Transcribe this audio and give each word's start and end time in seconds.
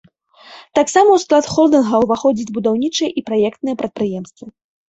Таксама 0.77 1.09
ў 1.17 1.21
склад 1.25 1.45
холдынга 1.57 2.01
ўваходзяць 2.05 2.53
будаўнічае 2.57 3.09
і 3.19 3.27
праектнае 3.29 3.75
прадпрыемствы. 3.83 4.45